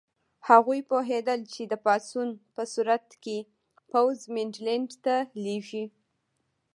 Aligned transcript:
هغوی 0.47 0.79
پوهېدل 0.89 1.39
چې 1.53 1.61
د 1.71 1.73
پاڅون 1.85 2.29
په 2.55 2.63
صورت 2.73 3.07
کې 3.23 3.37
پوځ 3.91 4.17
منډلینډ 4.33 4.89
ته 5.05 5.15
لېږي. 5.43 5.85